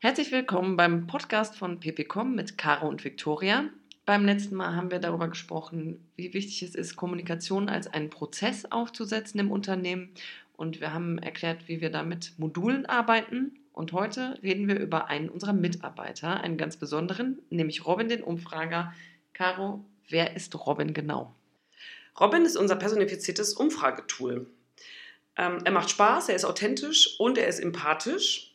Herzlich 0.00 0.30
willkommen 0.30 0.76
beim 0.76 1.08
Podcast 1.08 1.56
von 1.56 1.80
PPCom 1.80 2.32
mit 2.32 2.56
Caro 2.56 2.86
und 2.86 3.02
Victoria. 3.02 3.64
Beim 4.06 4.24
letzten 4.24 4.54
Mal 4.54 4.76
haben 4.76 4.92
wir 4.92 5.00
darüber 5.00 5.26
gesprochen, 5.26 5.98
wie 6.14 6.32
wichtig 6.34 6.62
es 6.62 6.76
ist, 6.76 6.94
Kommunikation 6.94 7.68
als 7.68 7.88
einen 7.88 8.08
Prozess 8.08 8.64
aufzusetzen 8.70 9.40
im 9.40 9.50
Unternehmen. 9.50 10.10
Und 10.56 10.80
wir 10.80 10.94
haben 10.94 11.18
erklärt, 11.18 11.66
wie 11.66 11.80
wir 11.80 11.90
da 11.90 12.04
mit 12.04 12.38
Modulen 12.38 12.86
arbeiten. 12.86 13.58
Und 13.72 13.92
heute 13.92 14.38
reden 14.40 14.68
wir 14.68 14.78
über 14.78 15.08
einen 15.08 15.28
unserer 15.28 15.52
Mitarbeiter, 15.52 16.42
einen 16.42 16.58
ganz 16.58 16.76
besonderen, 16.76 17.40
nämlich 17.50 17.84
Robin, 17.84 18.08
den 18.08 18.22
Umfrager. 18.22 18.94
Caro, 19.32 19.84
wer 20.08 20.36
ist 20.36 20.54
Robin 20.64 20.94
genau? 20.94 21.34
Robin 22.20 22.44
ist 22.44 22.56
unser 22.56 22.76
personifiziertes 22.76 23.54
Umfragetool. 23.54 24.46
Ähm, 25.36 25.58
er 25.64 25.72
macht 25.72 25.90
Spaß, 25.90 26.28
er 26.28 26.36
ist 26.36 26.44
authentisch 26.44 27.18
und 27.18 27.36
er 27.36 27.48
ist 27.48 27.58
empathisch. 27.58 28.47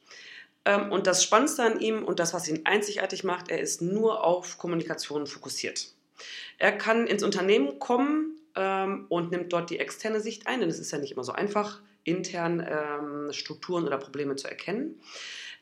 Ähm, 0.66 0.91
und 0.91 1.07
das 1.07 1.23
Spannendste 1.23 1.64
an 1.64 1.79
ihm 1.79 2.04
und 2.04 2.20
das, 2.20 2.34
was 2.34 2.48
ihn 2.48 2.61
einzigartig 2.66 3.23
macht, 3.23 3.50
er 3.50 3.60
ist 3.60 3.82
nur 3.82 4.24
auf 4.24 4.57
Kommunikation 4.57 5.28
fokussiert. 5.28 5.93
Er 6.57 6.71
kann 6.71 7.07
ins 7.07 7.24
Unternehmen 7.24 7.79
kommen 7.79 8.38
ähm, 8.55 9.05
und 9.10 9.32
nimmt 9.32 9.52
dort 9.52 9.69
die 9.69 9.79
externe 9.79 10.21
Sicht 10.21 10.47
ein, 10.47 10.60
denn 10.60 10.69
es 10.69 10.79
ist 10.79 10.91
ja 10.91 11.00
nicht 11.00 11.11
immer 11.14 11.24
so 11.24 11.32
einfach, 11.32 11.82
intern 12.04 12.65
ähm, 12.68 13.33
Strukturen 13.33 13.86
oder 13.86 13.97
Probleme 13.97 14.36
zu 14.36 14.47
erkennen. 14.47 15.00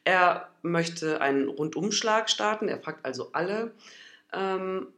Er 0.04 0.50
möchte 0.64 1.22
einen 1.22 1.48
Rundumschlag 1.48 2.30
starten, 2.30 2.68
er 2.68 2.80
fragt 2.80 3.06
also 3.06 3.30
alle. 3.34 3.72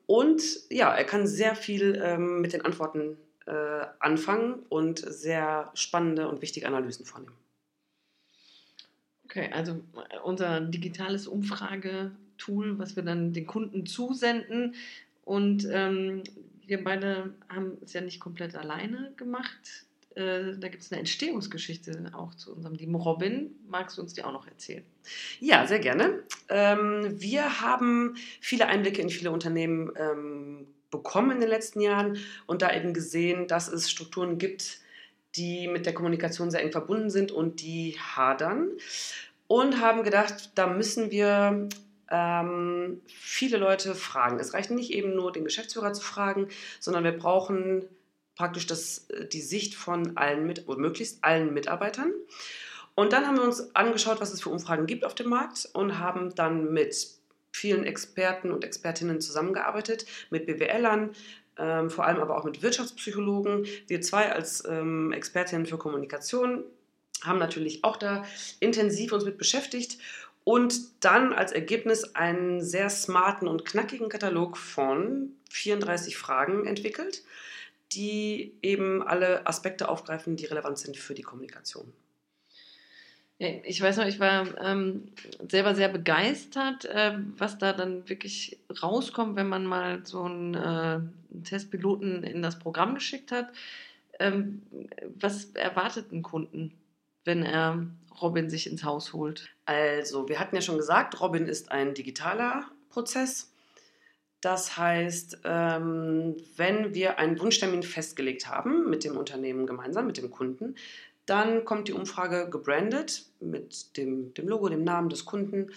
Und 0.05 0.43
ja, 0.69 0.95
er 0.95 1.03
kann 1.03 1.27
sehr 1.27 1.55
viel 1.55 2.17
mit 2.17 2.53
den 2.53 2.63
Antworten 2.63 3.17
äh, 3.45 3.85
anfangen 3.99 4.65
und 4.69 4.99
sehr 4.99 5.69
spannende 5.73 6.29
und 6.29 6.41
wichtige 6.41 6.67
Analysen 6.67 7.05
vornehmen. 7.05 7.35
Okay, 9.33 9.49
also 9.51 9.81
äh, 10.11 10.19
unser 10.23 10.61
digitales 10.61 11.25
Umfragetool, 11.25 12.77
was 12.77 12.95
wir 12.95 13.01
dann 13.01 13.33
den 13.33 13.47
Kunden 13.47 13.87
zusenden. 13.87 14.75
Und 15.25 15.67
ähm, 15.71 16.21
wir 16.67 16.83
beide 16.83 17.33
haben 17.49 17.77
es 17.83 17.93
ja 17.93 18.01
nicht 18.01 18.19
komplett 18.19 18.55
alleine 18.55 19.11
gemacht. 19.17 19.87
Äh, 20.13 20.55
da 20.59 20.67
gibt 20.67 20.83
es 20.83 20.91
eine 20.91 20.99
Entstehungsgeschichte 20.99 22.11
auch 22.13 22.35
zu 22.35 22.53
unserem 22.53 22.75
lieben 22.75 22.93
Robin. 22.93 23.55
Magst 23.67 23.97
du 23.97 24.03
uns 24.03 24.13
die 24.13 24.23
auch 24.23 24.33
noch 24.33 24.45
erzählen? 24.45 24.83
Ja, 25.39 25.65
sehr 25.65 25.79
gerne. 25.79 26.21
Ähm, 26.49 27.19
wir 27.19 27.59
haben 27.59 28.15
viele 28.39 28.67
Einblicke 28.67 29.01
in 29.01 29.09
viele 29.09 29.31
Unternehmen 29.31 29.91
ähm, 29.97 30.67
bekommen 30.91 31.31
in 31.31 31.39
den 31.39 31.49
letzten 31.49 31.81
Jahren 31.81 32.19
und 32.45 32.61
da 32.61 32.71
eben 32.71 32.93
gesehen, 32.93 33.47
dass 33.47 33.67
es 33.67 33.89
Strukturen 33.89 34.37
gibt, 34.37 34.82
die 35.35 35.67
mit 35.67 35.85
der 35.85 35.93
Kommunikation 35.93 36.51
sehr 36.51 36.61
eng 36.61 36.71
verbunden 36.71 37.09
sind 37.09 37.31
und 37.31 37.61
die 37.61 37.97
hadern. 37.99 38.69
Und 39.47 39.81
haben 39.81 40.03
gedacht, 40.03 40.51
da 40.55 40.67
müssen 40.67 41.11
wir 41.11 41.67
ähm, 42.09 43.01
viele 43.07 43.57
Leute 43.57 43.95
fragen. 43.95 44.39
Es 44.39 44.53
reicht 44.53 44.71
nicht 44.71 44.91
eben 44.91 45.15
nur, 45.15 45.31
den 45.31 45.43
Geschäftsführer 45.43 45.93
zu 45.93 46.01
fragen, 46.01 46.47
sondern 46.79 47.03
wir 47.03 47.11
brauchen 47.11 47.85
praktisch 48.35 48.67
das, 48.67 49.09
äh, 49.09 49.27
die 49.27 49.41
Sicht 49.41 49.75
von 49.75 50.17
allen, 50.17 50.45
mit, 50.45 50.67
möglichst 50.67 51.23
allen 51.23 51.53
Mitarbeitern. 51.53 52.11
Und 52.95 53.13
dann 53.13 53.25
haben 53.25 53.37
wir 53.37 53.43
uns 53.43 53.75
angeschaut, 53.75 54.21
was 54.21 54.33
es 54.33 54.41
für 54.41 54.49
Umfragen 54.49 54.85
gibt 54.85 55.05
auf 55.05 55.15
dem 55.15 55.29
Markt 55.29 55.67
und 55.73 55.97
haben 55.97 56.35
dann 56.35 56.71
mit 56.71 57.07
vielen 57.51 57.85
Experten 57.85 58.51
und 58.51 58.63
Expertinnen 58.63 59.21
zusammengearbeitet, 59.21 60.05
mit 60.29 60.45
BWLern, 60.45 61.11
ähm, 61.57 61.89
vor 61.89 62.05
allem 62.05 62.19
aber 62.19 62.37
auch 62.37 62.43
mit 62.43 62.61
Wirtschaftspsychologen. 62.61 63.65
Wir 63.87 64.01
zwei 64.01 64.31
als 64.31 64.63
ähm, 64.67 65.11
Expertinnen 65.11 65.65
für 65.65 65.77
Kommunikation 65.77 66.63
haben 67.21 67.39
natürlich 67.39 67.83
auch 67.83 67.97
da 67.97 68.25
intensiv 68.59 69.13
uns 69.13 69.23
mit 69.23 69.37
beschäftigt 69.37 69.97
und 70.43 71.03
dann 71.03 71.31
als 71.33 71.51
Ergebnis 71.51 72.15
einen 72.15 72.61
sehr 72.61 72.89
smarten 72.89 73.47
und 73.47 73.65
knackigen 73.65 74.09
Katalog 74.09 74.57
von 74.57 75.31
34 75.49 76.17
Fragen 76.17 76.65
entwickelt, 76.65 77.23
die 77.93 78.57
eben 78.61 79.01
alle 79.03 79.47
Aspekte 79.47 79.87
aufgreifen, 79.87 80.35
die 80.35 80.45
relevant 80.45 80.79
sind 80.79 80.97
für 80.97 81.13
die 81.13 81.21
Kommunikation. 81.21 81.93
Ich 83.39 83.81
weiß 83.81 83.97
noch, 83.97 84.05
ich 84.05 84.19
war 84.19 84.45
ähm, 84.63 85.09
selber 85.49 85.75
sehr 85.75 85.89
begeistert, 85.89 86.85
äh, 86.85 87.17
was 87.37 87.57
da 87.57 87.73
dann 87.73 88.07
wirklich 88.07 88.59
rauskommt, 88.81 89.35
wenn 89.35 89.49
man 89.49 89.65
mal 89.65 90.05
so 90.05 90.23
einen, 90.23 90.53
äh, 90.53 90.57
einen 90.59 91.43
Testpiloten 91.43 92.23
in 92.23 92.41
das 92.41 92.59
Programm 92.59 92.93
geschickt 92.95 93.31
hat. 93.31 93.51
Ähm, 94.19 94.61
was 95.19 95.45
erwartet 95.55 96.11
ein 96.11 96.21
Kunden, 96.21 96.73
wenn 97.25 97.43
er 97.43 97.87
Robin 98.21 98.49
sich 98.49 98.67
ins 98.67 98.83
Haus 98.83 99.13
holt? 99.13 99.49
Also, 99.65 100.29
wir 100.29 100.39
hatten 100.39 100.55
ja 100.55 100.61
schon 100.61 100.77
gesagt, 100.77 101.19
Robin 101.19 101.47
ist 101.47 101.71
ein 101.71 101.95
digitaler 101.95 102.65
Prozess. 102.89 103.51
Das 104.41 104.77
heißt, 104.77 105.39
ähm, 105.45 106.35
wenn 106.57 106.93
wir 106.93 107.17
einen 107.17 107.39
Wunschtermin 107.39 107.81
festgelegt 107.81 108.47
haben 108.47 108.89
mit 108.89 109.05
dem 109.05 109.17
Unternehmen 109.17 109.65
gemeinsam, 109.65 110.05
mit 110.05 110.17
dem 110.17 110.31
Kunden, 110.31 110.75
dann 111.25 111.65
kommt 111.65 111.87
die 111.87 111.93
Umfrage 111.93 112.49
gebrandet 112.49 113.25
mit 113.39 113.97
dem, 113.97 114.33
dem 114.33 114.47
Logo, 114.47 114.67
dem 114.69 114.83
Namen 114.83 115.09
des 115.09 115.25
Kunden 115.25 115.71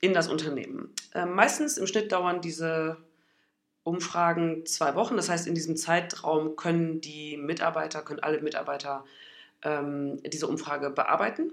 in 0.00 0.12
das 0.12 0.28
Unternehmen. 0.28 0.92
Äh, 1.14 1.26
meistens 1.26 1.78
im 1.78 1.86
Schnitt 1.86 2.12
dauern 2.12 2.40
diese 2.40 2.98
Umfragen 3.82 4.66
zwei 4.66 4.94
Wochen. 4.94 5.16
Das 5.16 5.28
heißt, 5.28 5.46
in 5.46 5.54
diesem 5.54 5.76
Zeitraum 5.76 6.56
können 6.56 7.00
die 7.00 7.36
Mitarbeiter, 7.36 8.02
können 8.02 8.20
alle 8.20 8.40
Mitarbeiter 8.42 9.04
ähm, 9.62 10.22
diese 10.24 10.46
Umfrage 10.46 10.90
bearbeiten. 10.90 11.52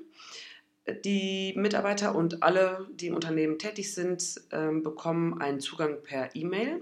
Die 1.03 1.53
Mitarbeiter 1.57 2.15
und 2.15 2.43
alle, 2.43 2.87
die 2.91 3.07
im 3.07 3.15
Unternehmen 3.15 3.59
tätig 3.59 3.93
sind, 3.93 4.41
ähm, 4.51 4.83
bekommen 4.83 5.41
einen 5.41 5.59
Zugang 5.59 6.01
per 6.01 6.33
E-Mail. 6.33 6.81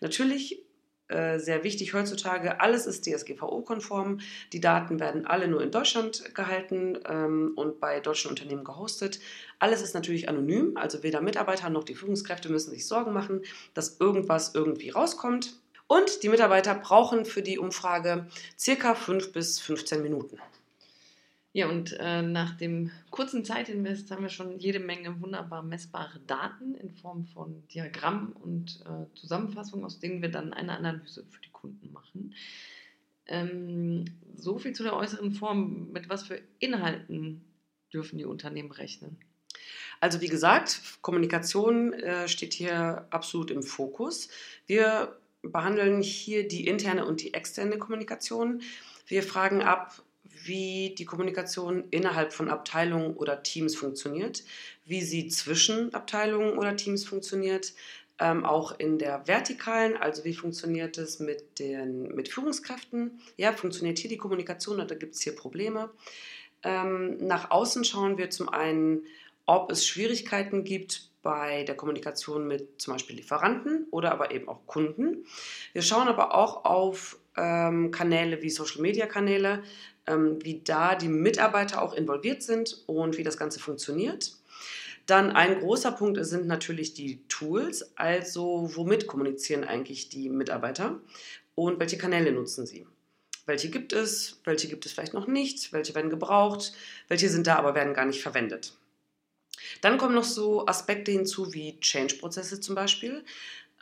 Natürlich 0.00 0.62
äh, 1.08 1.38
sehr 1.38 1.62
wichtig 1.62 1.94
heutzutage, 1.94 2.60
alles 2.60 2.86
ist 2.86 3.06
DSGVO-konform. 3.06 4.18
Die 4.52 4.60
Daten 4.60 4.98
werden 4.98 5.24
alle 5.24 5.46
nur 5.46 5.62
in 5.62 5.70
Deutschland 5.70 6.34
gehalten 6.34 6.98
ähm, 7.08 7.52
und 7.54 7.78
bei 7.78 8.00
deutschen 8.00 8.30
Unternehmen 8.30 8.64
gehostet. 8.64 9.20
Alles 9.60 9.82
ist 9.82 9.94
natürlich 9.94 10.28
anonym, 10.28 10.76
also 10.76 11.04
weder 11.04 11.20
Mitarbeiter 11.20 11.70
noch 11.70 11.84
die 11.84 11.94
Führungskräfte 11.94 12.50
müssen 12.50 12.70
sich 12.70 12.86
Sorgen 12.86 13.12
machen, 13.12 13.42
dass 13.72 14.00
irgendwas 14.00 14.54
irgendwie 14.54 14.90
rauskommt. 14.90 15.54
Und 15.86 16.24
die 16.24 16.28
Mitarbeiter 16.28 16.74
brauchen 16.74 17.24
für 17.24 17.42
die 17.42 17.60
Umfrage 17.60 18.26
circa 18.58 18.96
5 18.96 19.32
bis 19.32 19.60
15 19.60 20.02
Minuten. 20.02 20.38
Ja, 21.56 21.70
und 21.70 21.96
äh, 21.98 22.20
nach 22.20 22.54
dem 22.58 22.90
kurzen 23.08 23.42
Zeitinvest 23.42 24.10
haben 24.10 24.20
wir 24.20 24.28
schon 24.28 24.58
jede 24.58 24.78
Menge 24.78 25.22
wunderbar 25.22 25.62
messbare 25.62 26.20
Daten 26.26 26.74
in 26.74 26.90
Form 26.90 27.24
von 27.24 27.66
Diagrammen 27.68 28.34
und 28.34 28.84
äh, 28.84 29.06
Zusammenfassungen, 29.14 29.82
aus 29.86 29.98
denen 29.98 30.20
wir 30.20 30.30
dann 30.30 30.52
eine 30.52 30.76
Analyse 30.76 31.24
für 31.30 31.40
die 31.40 31.48
Kunden 31.48 31.94
machen. 31.94 32.34
Ähm, 33.24 34.04
so 34.34 34.58
viel 34.58 34.74
zu 34.74 34.82
der 34.82 34.94
äußeren 34.96 35.32
Form. 35.32 35.92
Mit 35.92 36.10
was 36.10 36.24
für 36.24 36.38
Inhalten 36.58 37.42
dürfen 37.90 38.18
die 38.18 38.26
Unternehmen 38.26 38.70
rechnen? 38.70 39.16
Also 39.98 40.20
wie 40.20 40.28
gesagt, 40.28 40.82
Kommunikation 41.00 41.94
äh, 41.94 42.28
steht 42.28 42.52
hier 42.52 43.06
absolut 43.08 43.50
im 43.50 43.62
Fokus. 43.62 44.28
Wir 44.66 45.16
behandeln 45.40 46.02
hier 46.02 46.46
die 46.46 46.66
interne 46.66 47.06
und 47.06 47.22
die 47.22 47.32
externe 47.32 47.78
Kommunikation. 47.78 48.60
Wir 49.06 49.22
fragen 49.22 49.62
ab, 49.62 50.02
wie 50.46 50.94
die 50.96 51.04
Kommunikation 51.04 51.84
innerhalb 51.90 52.32
von 52.32 52.48
Abteilungen 52.48 53.14
oder 53.16 53.42
Teams 53.42 53.76
funktioniert, 53.76 54.44
wie 54.84 55.02
sie 55.02 55.28
zwischen 55.28 55.94
Abteilungen 55.94 56.58
oder 56.58 56.76
Teams 56.76 57.04
funktioniert, 57.04 57.72
ähm, 58.18 58.44
auch 58.44 58.78
in 58.78 58.98
der 58.98 59.26
vertikalen, 59.26 59.96
also 59.96 60.24
wie 60.24 60.34
funktioniert 60.34 60.96
es 60.98 61.20
mit 61.20 61.58
den 61.58 62.14
mit 62.14 62.28
Führungskräften, 62.28 63.20
ja, 63.36 63.52
funktioniert 63.52 63.98
hier 63.98 64.08
die 64.08 64.16
Kommunikation 64.16 64.80
oder 64.80 64.96
gibt 64.96 65.14
es 65.14 65.20
hier 65.20 65.36
Probleme. 65.36 65.90
Ähm, 66.62 67.18
nach 67.18 67.50
außen 67.50 67.84
schauen 67.84 68.16
wir 68.16 68.30
zum 68.30 68.48
einen, 68.48 69.02
ob 69.44 69.70
es 69.70 69.86
Schwierigkeiten 69.86 70.64
gibt 70.64 71.10
bei 71.22 71.64
der 71.64 71.74
Kommunikation 71.74 72.46
mit 72.46 72.80
zum 72.80 72.94
Beispiel 72.94 73.16
Lieferanten 73.16 73.86
oder 73.90 74.12
aber 74.12 74.30
eben 74.30 74.48
auch 74.48 74.66
Kunden. 74.66 75.26
Wir 75.72 75.82
schauen 75.82 76.08
aber 76.08 76.34
auch 76.34 76.64
auf 76.64 77.18
ähm, 77.36 77.90
Kanäle 77.90 78.42
wie 78.42 78.50
Social-Media-Kanäle, 78.50 79.54
ähm, 79.58 79.64
wie 80.06 80.60
da 80.62 80.94
die 80.94 81.08
Mitarbeiter 81.08 81.82
auch 81.82 81.94
involviert 81.94 82.42
sind 82.42 82.82
und 82.86 83.16
wie 83.18 83.24
das 83.24 83.36
Ganze 83.36 83.58
funktioniert. 83.58 84.32
Dann 85.06 85.30
ein 85.30 85.60
großer 85.60 85.92
Punkt 85.92 86.24
sind 86.26 86.46
natürlich 86.46 86.94
die 86.94 87.20
Tools, 87.28 87.96
also 87.96 88.70
womit 88.74 89.06
kommunizieren 89.06 89.62
eigentlich 89.62 90.08
die 90.08 90.28
Mitarbeiter 90.28 91.00
und 91.54 91.78
welche 91.78 91.96
Kanäle 91.96 92.32
nutzen 92.32 92.66
sie. 92.66 92.86
Welche 93.46 93.70
gibt 93.70 93.92
es, 93.92 94.40
welche 94.44 94.66
gibt 94.66 94.84
es 94.86 94.92
vielleicht 94.92 95.14
noch 95.14 95.28
nicht, 95.28 95.72
welche 95.72 95.94
werden 95.94 96.10
gebraucht, 96.10 96.72
welche 97.06 97.28
sind 97.28 97.46
da, 97.46 97.56
aber 97.56 97.76
werden 97.76 97.94
gar 97.94 98.04
nicht 98.04 98.20
verwendet. 98.20 98.72
Dann 99.80 99.98
kommen 99.98 100.14
noch 100.14 100.24
so 100.24 100.66
Aspekte 100.66 101.12
hinzu 101.12 101.54
wie 101.54 101.78
Change-Prozesse 101.78 102.60
zum 102.60 102.74
Beispiel. 102.74 103.24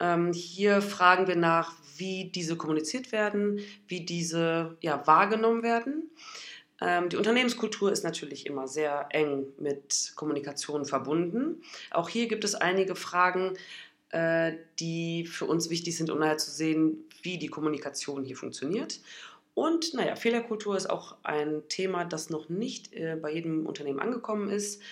Ähm, 0.00 0.32
hier 0.32 0.82
fragen 0.82 1.26
wir 1.26 1.36
nach, 1.36 1.72
wie 1.96 2.30
diese 2.34 2.56
kommuniziert 2.56 3.12
werden, 3.12 3.60
wie 3.86 4.04
diese 4.04 4.76
ja, 4.80 5.06
wahrgenommen 5.06 5.62
werden. 5.62 6.10
Ähm, 6.80 7.08
die 7.08 7.16
Unternehmenskultur 7.16 7.92
ist 7.92 8.04
natürlich 8.04 8.46
immer 8.46 8.66
sehr 8.66 9.06
eng 9.10 9.46
mit 9.58 10.12
Kommunikation 10.16 10.84
verbunden. 10.84 11.62
Auch 11.90 12.08
hier 12.08 12.26
gibt 12.26 12.44
es 12.44 12.54
einige 12.54 12.96
Fragen, 12.96 13.54
äh, 14.10 14.54
die 14.78 15.26
für 15.26 15.46
uns 15.46 15.70
wichtig 15.70 15.96
sind, 15.96 16.10
um 16.10 16.18
nachher 16.18 16.38
zu 16.38 16.50
sehen, 16.50 17.04
wie 17.22 17.38
die 17.38 17.48
Kommunikation 17.48 18.24
hier 18.24 18.36
funktioniert. 18.36 19.00
Und 19.54 19.94
naja, 19.94 20.16
Fehlerkultur 20.16 20.76
ist 20.76 20.90
auch 20.90 21.16
ein 21.22 21.62
Thema, 21.68 22.04
das 22.04 22.28
noch 22.28 22.48
nicht 22.48 22.92
äh, 22.92 23.16
bei 23.20 23.32
jedem 23.32 23.66
Unternehmen 23.66 24.00
angekommen 24.00 24.50
ist. 24.50 24.82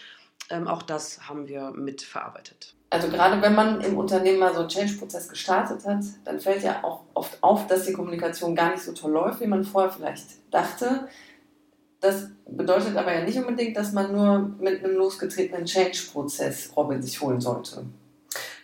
Ähm, 0.50 0.68
auch 0.68 0.82
das 0.82 1.28
haben 1.28 1.48
wir 1.48 1.70
mitverarbeitet. 1.70 2.74
Also 2.90 3.08
gerade 3.08 3.40
wenn 3.40 3.54
man 3.54 3.80
im 3.80 3.96
Unternehmen 3.96 4.38
mal 4.38 4.52
so 4.52 4.60
einen 4.60 4.68
Change-Prozess 4.68 5.28
gestartet 5.28 5.86
hat, 5.86 6.04
dann 6.26 6.40
fällt 6.40 6.62
ja 6.62 6.84
auch 6.84 7.04
oft 7.14 7.42
auf, 7.42 7.66
dass 7.66 7.84
die 7.86 7.94
Kommunikation 7.94 8.54
gar 8.54 8.70
nicht 8.70 8.82
so 8.82 8.92
toll 8.92 9.12
läuft, 9.12 9.40
wie 9.40 9.46
man 9.46 9.64
vorher 9.64 9.90
vielleicht 9.90 10.26
dachte. 10.50 11.08
Das 12.00 12.26
bedeutet 12.46 12.96
aber 12.96 13.14
ja 13.14 13.24
nicht 13.24 13.38
unbedingt, 13.38 13.76
dass 13.78 13.92
man 13.92 14.12
nur 14.12 14.50
mit 14.60 14.84
einem 14.84 14.96
losgetretenen 14.96 15.64
Change-Prozess 15.64 16.72
Robin 16.76 17.00
sich 17.00 17.20
holen 17.22 17.40
sollte. 17.40 17.86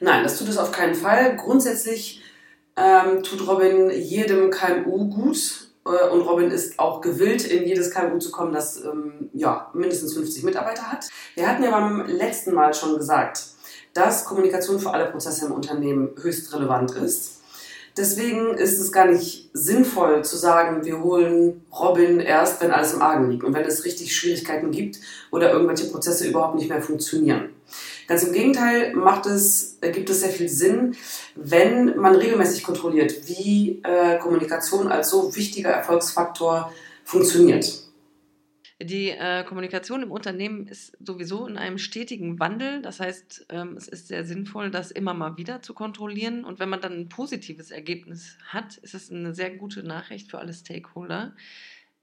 Nein, 0.01 0.23
das 0.23 0.39
tut 0.39 0.49
es 0.49 0.59
auf 0.59 0.73
keinen 0.73 0.95
Fall. 0.95 1.37
Grundsätzlich 1.37 2.23
ähm, 2.77 3.23
tut 3.23 3.47
Robin 3.47 3.91
jedem 3.91 4.51
KMU 4.51 5.09
gut 5.09 5.68
und 5.89 6.21
Robin 6.23 6.51
ist 6.51 6.79
auch 6.79 7.01
gewillt, 7.01 7.47
in 7.47 7.67
jedes 7.67 7.91
KMU 7.91 8.19
zu 8.19 8.31
kommen, 8.31 8.53
das 8.53 8.85
ähm, 8.85 9.31
ja, 9.33 9.71
mindestens 9.75 10.15
50 10.15 10.45
Mitarbeiter 10.45 10.91
hat. 10.91 11.09
Wir 11.35 11.49
hatten 11.49 11.63
ja 11.63 11.71
beim 11.71 12.07
letzten 12.07 12.55
Mal 12.55 12.75
schon 12.75 12.97
gesagt, 12.97 13.45
dass 13.95 14.25
Kommunikation 14.25 14.79
für 14.79 14.91
alle 14.91 15.07
Prozesse 15.07 15.47
im 15.47 15.53
Unternehmen 15.53 16.11
höchst 16.21 16.53
relevant 16.55 16.93
ist. 16.93 17.39
Deswegen 17.97 18.55
ist 18.55 18.79
es 18.79 18.93
gar 18.93 19.07
nicht 19.07 19.51
sinnvoll 19.53 20.25
zu 20.25 20.37
sagen, 20.37 20.85
wir 20.85 21.03
holen 21.03 21.65
Robin 21.77 22.21
erst, 22.21 22.61
wenn 22.61 22.71
alles 22.71 22.95
im 22.95 23.03
Argen 23.03 23.29
liegt 23.29 23.43
und 23.43 23.55
wenn 23.55 23.65
es 23.65 23.85
richtig 23.85 24.15
Schwierigkeiten 24.15 24.71
gibt 24.71 25.01
oder 25.33 25.51
irgendwelche 25.51 25.87
Prozesse 25.87 26.29
überhaupt 26.29 26.55
nicht 26.55 26.69
mehr 26.69 26.81
funktionieren. 26.81 27.51
Ganz 28.09 28.23
im 28.23 28.33
Gegenteil 28.33 28.95
macht 28.95 29.27
es, 29.27 29.79
gibt 29.83 30.09
es 30.09 30.23
sehr 30.23 30.31
viel 30.31 30.49
Sinn, 30.49 30.97
wenn 31.35 31.95
man 31.99 32.17
regelmäßig 32.17 32.63
kontrolliert, 32.63 33.29
wie 33.29 33.83
äh, 33.85 34.17
Kommunikation 34.19 34.89
als 34.89 35.11
so 35.11 35.37
wichtiger 35.37 35.69
Erfolgsfaktor 35.69 36.73
funktioniert. 37.05 37.89
Die 38.81 39.11
äh, 39.11 39.45
Kommunikation 39.45 40.03
im 40.03 40.11
Unternehmen 40.11 40.69
ist 40.69 40.97
sowieso 41.05 41.47
in 41.47 41.59
einem 41.59 41.77
stetigen 41.77 42.41
Wandel. 42.41 42.81
Das 42.81 42.99
heißt, 42.99 43.47
ähm, 43.51 43.77
es 43.77 43.89
ist 43.89 44.09
sehr 44.09 44.25
sinnvoll, 44.25 44.71
das 44.71 44.91
immer 44.91 45.13
mal 45.13 45.37
wieder 45.37 45.61
zu 45.61 45.75
kontrollieren. 45.75 46.45
Und 46.45 46.61
wenn 46.61 46.71
man 46.71 46.81
dann 46.81 46.93
ein 46.93 47.09
positives 47.11 47.71
Ergebnis 47.71 48.39
hat, 48.47 48.79
ist 48.79 48.95
es 48.95 49.11
eine 49.11 49.35
sehr 49.35 49.51
gute 49.51 49.83
Nachricht 49.83 50.31
für 50.31 50.39
alle 50.39 50.55
Stakeholder. 50.55 51.35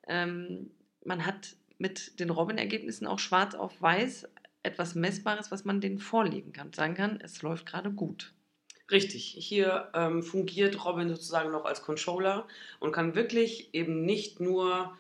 Ähm, 0.08 0.70
man 1.04 1.26
hat 1.26 1.56
mit 1.80 2.20
den 2.20 2.30
Robin-Ergebnissen 2.30 3.08
auch 3.08 3.20
schwarz 3.20 3.56
auf 3.56 3.82
weiß 3.82 4.28
etwas 4.66 4.96
Messbares, 4.96 5.52
was 5.52 5.66
man 5.66 5.82
denen 5.82 6.00
vorlegen 6.00 6.52
kann. 6.52 6.74
Sagen 6.74 6.96
kann, 6.96 7.20
es 7.22 7.42
läuft 7.42 7.66
gerade 7.66 7.92
gut. 7.92 8.34
Richtig. 8.92 9.36
Hier 9.40 9.90
ähm, 9.94 10.22
fungiert 10.22 10.86
Robin 10.86 11.10
sozusagen 11.10 11.52
noch 11.52 11.66
als 11.66 11.82
Controller 11.82 12.48
und 12.80 12.92
kann 12.92 13.16
wirklich 13.16 13.74
eben 13.74 14.06
nicht 14.06 14.40
nur 14.40 14.96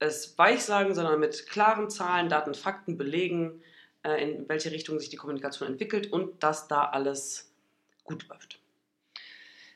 es 0.00 0.36
weich 0.38 0.62
sagen, 0.62 0.94
sondern 0.94 1.20
mit 1.20 1.46
klaren 1.46 1.90
Zahlen, 1.90 2.28
Daten, 2.28 2.54
Fakten 2.54 2.96
belegen, 2.96 3.62
äh, 4.02 4.22
in 4.22 4.48
welche 4.48 4.70
Richtung 4.70 4.98
sich 4.98 5.10
die 5.10 5.16
Kommunikation 5.16 5.68
entwickelt 5.68 6.12
und 6.12 6.42
dass 6.42 6.68
da 6.68 6.84
alles 6.84 7.54
gut 8.04 8.26
läuft. 8.28 8.60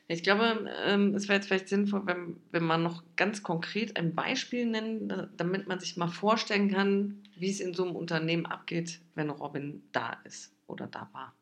Ich 0.07 0.21
glaube, 0.21 0.69
ähm, 0.85 1.15
es 1.15 1.27
wäre 1.27 1.37
jetzt 1.37 1.47
vielleicht 1.47 1.67
sinnvoll, 1.67 2.03
wenn, 2.05 2.37
wenn 2.51 2.63
man 2.63 2.83
noch 2.83 3.03
ganz 3.15 3.41
konkret 3.41 3.97
ein 3.97 4.13
Beispiel 4.13 4.67
nennt, 4.67 5.11
damit 5.35 5.67
man 5.67 5.79
sich 5.79 5.97
mal 5.97 6.07
vorstellen 6.07 6.71
kann, 6.71 7.23
wie 7.35 7.49
es 7.49 7.59
in 7.59 7.73
so 7.73 7.85
einem 7.85 7.95
Unternehmen 7.95 8.45
abgeht, 8.45 8.99
wenn 9.15 9.29
Robin 9.29 9.81
da 9.91 10.17
ist 10.23 10.53
oder 10.67 10.87
da 10.87 11.09
war. 11.11 11.33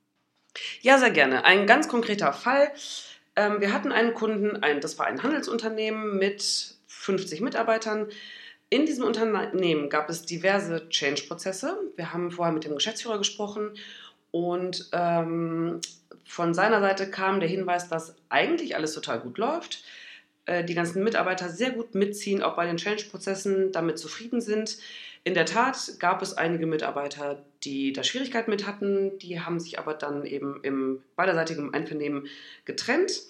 Ja, 0.82 0.98
sehr 0.98 1.12
gerne. 1.12 1.44
Ein 1.46 1.68
ganz 1.68 1.88
konkreter 1.88 2.32
Fall. 2.32 2.72
Ähm, 3.36 3.60
wir 3.60 3.74
hatten 3.74 3.92
einen 3.92 4.14
Kunden, 4.14 4.62
das 4.80 4.98
war 4.98 5.08
ein 5.08 5.22
Handelsunternehmen 5.24 6.18
mit 6.18 6.78
50 6.88 7.42
Mitarbeitern. 7.42 8.08
In 8.70 8.86
diesem 8.86 9.04
Unternehmen 9.04 9.90
gab 9.90 10.10
es 10.10 10.26
diverse 10.26 10.88
Change-Prozesse. 10.90 11.78
Wir 11.96 12.14
haben 12.14 12.32
vorher 12.32 12.54
mit 12.54 12.64
dem 12.64 12.76
Geschäftsführer 12.76 13.18
gesprochen 13.18 13.74
und 14.32 14.90
ähm, 14.94 15.80
von 16.26 16.54
seiner 16.54 16.80
Seite 16.80 17.10
kam 17.10 17.40
der 17.40 17.50
Hinweis, 17.50 17.90
dass 17.90 18.16
eigentlich 18.30 18.76
alles 18.76 18.94
total 18.94 19.20
gut 19.20 19.38
läuft, 19.38 19.84
äh, 20.46 20.64
die 20.64 20.76
ganzen 20.76 21.04
Mitarbeiter 21.04 21.50
sehr 21.50 21.72
gut 21.72 21.96
mitziehen, 21.96 22.42
auch 22.42 22.56
bei 22.56 22.66
den 22.66 22.78
Change-Prozessen 22.78 23.72
damit 23.72 24.00
zufrieden 24.00 24.42
sind. 24.42 24.78
In 25.24 25.34
der 25.34 25.46
Tat 25.46 26.00
gab 26.00 26.22
es 26.22 26.34
einige 26.34 26.66
Mitarbeiter, 26.66 27.44
die 27.64 27.94
da 27.94 28.04
Schwierigkeiten 28.04 28.52
mit 28.52 28.68
hatten, 28.68 29.18
die 29.20 29.40
haben 29.40 29.60
sich 29.60 29.80
aber 29.80 29.94
dann 29.94 30.26
eben 30.26 30.60
im 30.64 31.02
beiderseitigen 31.16 31.74
Einvernehmen 31.74 32.28
getrennt. 32.66 33.22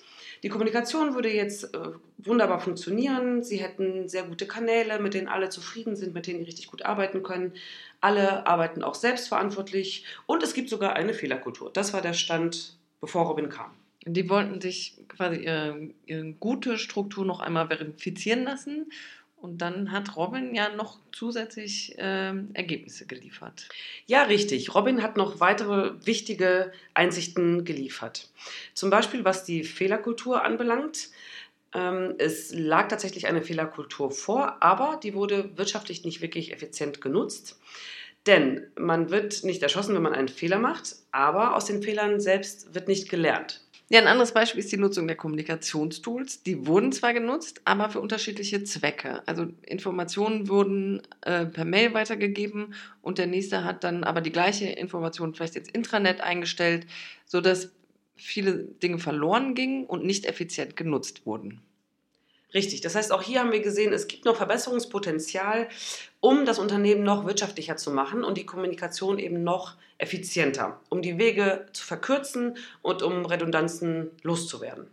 Die 0.42 0.50
Kommunikation 0.50 1.16
würde 1.16 1.32
jetzt 1.32 1.74
äh, 1.74 1.92
wunderbar 2.18 2.60
funktionieren. 2.60 3.44
Sie 3.44 3.58
hätten 3.58 4.10
sehr 4.10 4.24
gute 4.24 4.46
Kanäle, 4.46 5.00
mit 5.00 5.14
denen 5.14 5.30
alle 5.30 5.50
zufrieden 5.50 5.96
sind, 5.96 6.14
mit 6.14 6.28
denen 6.28 6.40
die 6.40 6.46
richtig 6.46 6.68
gut 6.68 6.84
arbeiten 6.84 7.24
können. 7.24 7.54
Alle 8.02 8.46
arbeiten 8.46 8.84
auch 8.84 8.96
selbstverantwortlich 8.96 10.06
und 10.26 10.44
es 10.44 10.54
gibt 10.54 10.70
sogar 10.70 10.96
eine 10.96 11.14
Fehlerkultur. 11.14 11.72
Das 11.72 11.94
war 11.94 12.02
der 12.02 12.14
Stand, 12.14 12.76
bevor 13.04 13.26
Robin 13.26 13.50
kam. 13.50 13.72
Die 14.06 14.30
wollten 14.30 14.62
sich 14.62 14.96
quasi 15.10 15.44
ihre, 15.44 15.90
ihre 16.06 16.32
gute 16.40 16.78
Struktur 16.78 17.26
noch 17.26 17.42
einmal 17.42 17.68
verifizieren 17.68 18.46
lassen 18.46 18.90
und 19.36 19.58
dann 19.58 19.92
hat 19.92 20.16
Robin 20.16 20.56
ja 20.56 20.70
noch 20.74 21.00
zusätzlich 21.12 21.98
äh, 21.98 22.34
Ergebnisse 22.54 23.06
geliefert. 23.06 23.68
Ja, 24.06 24.24
richtig. 24.24 24.74
Robin 24.74 25.04
hat 25.04 25.18
noch 25.18 25.42
weitere 25.42 26.06
wichtige 26.06 26.72
Einsichten 26.94 27.66
geliefert. 27.66 28.30
Zum 28.74 28.90
Beispiel, 28.90 29.26
was 29.26 29.44
die 29.44 29.66
Fehlerkultur 29.66 30.46
anbelangt. 30.46 31.10
Ähm, 31.74 32.16
es 32.20 32.54
lag 32.54 32.88
tatsächlich 32.88 33.28
eine 33.28 33.42
Fehlerkultur 33.42 34.12
vor, 34.12 34.64
aber 34.64 34.98
die 35.04 35.14
wurde 35.14 35.58
wirtschaftlich 35.58 36.06
nicht 36.06 36.22
wirklich 36.22 36.54
effizient 36.54 37.02
genutzt. 37.02 37.60
Denn 38.26 38.68
man 38.80 39.10
wird 39.10 39.44
nicht 39.44 39.62
erschossen, 39.62 39.96
wenn 39.96 40.02
man 40.02 40.14
einen 40.14 40.30
Fehler 40.30 40.60
macht, 40.60 40.96
aber 41.12 41.56
aus 41.56 41.66
den 41.66 41.84
Fehlern 41.84 42.20
selbst 42.20 42.74
wird 42.74 42.88
nicht 42.88 43.10
gelernt. 43.10 43.64
Ja, 43.90 44.00
ein 44.00 44.08
anderes 44.08 44.32
Beispiel 44.32 44.60
ist 44.60 44.72
die 44.72 44.78
Nutzung 44.78 45.08
der 45.08 45.18
Kommunikationstools. 45.18 46.42
Die 46.44 46.66
wurden 46.66 46.92
zwar 46.94 47.14
genutzt, 47.14 47.62
aber 47.66 47.90
für 47.90 48.00
unterschiedliche 48.00 48.64
Zwecke. 48.64 49.22
Also 49.28 49.48
Informationen 49.62 50.48
wurden 50.48 51.02
äh, 51.22 51.46
per 51.46 51.66
Mail 51.66 51.94
weitergegeben 51.94 52.74
und 53.02 53.18
der 53.18 53.28
nächste 53.28 53.66
hat 53.66 53.84
dann 53.84 54.04
aber 54.04 54.22
die 54.22 54.32
gleiche 54.32 54.66
Information 54.66 55.36
vielleicht 55.36 55.58
ins 55.58 55.70
Intranet 55.70 56.22
eingestellt, 56.22 56.88
sodass 57.26 57.72
viele 58.16 58.64
Dinge 58.64 59.00
verloren 59.00 59.54
gingen 59.54 59.86
und 59.86 60.06
nicht 60.06 60.26
effizient 60.26 60.78
genutzt 60.78 61.26
wurden. 61.26 61.62
Richtig. 62.54 62.82
Das 62.82 62.96
heißt, 62.96 63.12
auch 63.12 63.22
hier 63.22 63.40
haben 63.40 63.52
wir 63.52 63.62
gesehen, 63.62 63.94
es 63.94 64.08
gibt 64.08 64.26
noch 64.26 64.36
Verbesserungspotenzial, 64.36 65.68
um 66.20 66.46
das 66.46 66.60
Unternehmen 66.60 67.04
noch 67.04 67.26
wirtschaftlicher 67.26 67.78
zu 67.78 67.92
machen 67.92 68.24
und 68.24 68.38
die 68.38 68.46
Kommunikation 68.46 69.18
eben 69.18 69.44
noch 69.44 69.76
effizienter, 69.98 70.80
um 70.90 71.02
die 71.02 71.18
Wege 71.18 71.66
zu 71.74 71.84
verkürzen 71.84 72.58
und 72.82 73.02
um 73.02 73.26
Redundanzen 73.26 74.12
loszuwerden. 74.22 74.88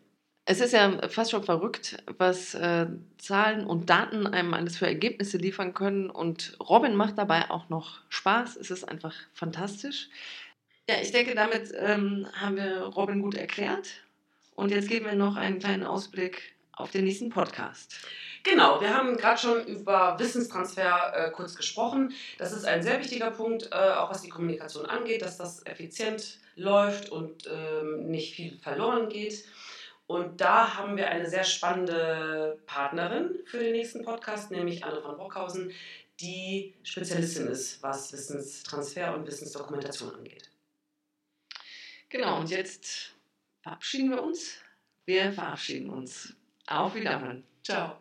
Es 0.47 0.61
ist 0.61 0.73
ja 0.73 1.09
fast 1.09 1.31
schon 1.31 1.45
verrückt, 1.45 2.03
was 2.19 2.55
äh, 2.55 2.87
Zahlen 3.19 3.65
und 3.65 3.89
Daten 3.91 4.27
einem 4.27 4.55
alles 4.55 4.79
für 4.79 4.87
Ergebnisse 4.87 5.37
liefern 5.37 5.75
können. 5.75 6.11
Und 6.11 6.57
Robin 6.59 6.97
macht 6.97 7.19
dabei 7.19 7.51
auch 7.51 7.69
noch 7.69 8.01
Spaß. 8.09 8.57
Es 8.57 8.71
ist 8.71 8.89
einfach 8.89 9.15
fantastisch. 9.33 10.09
Ja, 10.89 10.97
ich 11.01 11.13
denke, 11.13 11.37
damit 11.37 11.73
ähm, 11.77 12.27
haben 12.33 12.57
wir 12.57 12.81
Robin 12.81 13.23
gut 13.23 13.37
erklärt. 13.37 13.91
Und 14.57 14.73
jetzt 14.73 14.89
geben 14.89 15.07
wir 15.07 15.15
noch 15.15 15.37
einen 15.37 15.61
kleinen 15.61 15.85
Ausblick 15.85 16.55
auf 16.81 16.91
den 16.91 17.05
nächsten 17.05 17.31
Podcast. 17.31 17.97
Genau, 18.43 18.81
wir 18.81 18.95
haben 18.95 19.17
gerade 19.17 19.39
schon 19.39 19.67
über 19.67 20.19
Wissenstransfer 20.19 21.13
äh, 21.15 21.31
kurz 21.31 21.55
gesprochen. 21.55 22.15
Das 22.39 22.53
ist 22.53 22.65
ein 22.65 22.83
sehr 22.83 22.99
wichtiger 22.99 23.31
Punkt, 23.31 23.69
äh, 23.71 23.75
auch 23.75 24.11
was 24.11 24.23
die 24.23 24.31
Kommunikation 24.31 24.87
angeht, 24.87 25.23
dass 25.23 25.37
das 25.37 25.65
effizient 25.67 26.39
läuft 26.57 27.11
und 27.11 27.47
ähm, 27.47 28.11
nicht 28.11 28.35
viel 28.35 28.59
verloren 28.59 29.09
geht. 29.09 29.45
Und 30.07 30.41
da 30.41 30.75
haben 30.77 30.97
wir 30.97 31.09
eine 31.09 31.29
sehr 31.29 31.45
spannende 31.45 32.59
Partnerin 32.67 33.39
für 33.45 33.59
den 33.59 33.73
nächsten 33.73 34.05
Podcast, 34.05 34.51
nämlich 34.51 34.85
Anne 34.85 35.03
von 35.03 35.17
Brockhausen, 35.17 35.73
die 36.19 36.75
Spezialistin 36.83 37.47
ist, 37.47 37.83
was 37.83 38.13
Wissenstransfer 38.13 39.15
und 39.15 39.27
Wissensdokumentation 39.27 40.15
angeht. 40.15 40.51
Genau, 42.09 42.41
und 42.41 42.51
jetzt 42.51 43.15
verabschieden 43.63 44.11
wir 44.11 44.23
uns. 44.23 44.57
Wir 45.07 45.33
verabschieden 45.33 45.91
uns. 45.91 46.35
Auf 46.71 46.95
Wiederhören. 46.95 47.45
Ciao. 47.63 48.01